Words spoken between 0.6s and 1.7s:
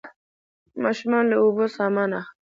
ماشومانو له د لوبو